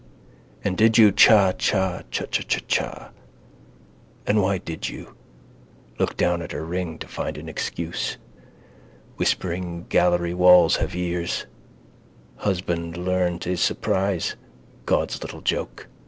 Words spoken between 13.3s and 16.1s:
to his surprise. God's little joke.